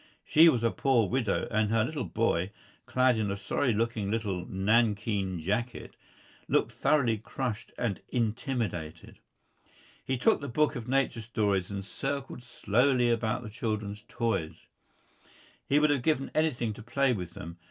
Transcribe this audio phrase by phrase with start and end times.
[0.25, 2.49] She was a poor widow, and her little boy,
[2.87, 5.95] clad in a sorry looking little nankeen jacket,
[6.47, 9.19] looked thoroughly crushed and intimidated.
[10.03, 14.55] He took the book of nature stories and circled slowly about the children's toys.
[15.69, 17.59] He would have given anything to play with them.